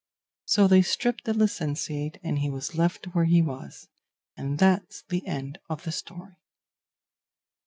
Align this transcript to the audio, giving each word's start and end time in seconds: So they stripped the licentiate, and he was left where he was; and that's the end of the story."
So 0.45 0.67
they 0.67 0.81
stripped 0.81 1.25
the 1.25 1.33
licentiate, 1.35 2.17
and 2.23 2.39
he 2.39 2.49
was 2.49 2.73
left 2.73 3.13
where 3.13 3.25
he 3.25 3.43
was; 3.43 3.87
and 4.35 4.57
that's 4.57 5.03
the 5.03 5.23
end 5.27 5.59
of 5.69 5.83
the 5.83 5.91
story." 5.91 6.37